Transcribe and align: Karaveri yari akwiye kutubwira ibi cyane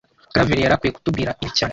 Karaveri 0.33 0.63
yari 0.63 0.73
akwiye 0.75 0.93
kutubwira 0.95 1.31
ibi 1.43 1.51
cyane 1.57 1.69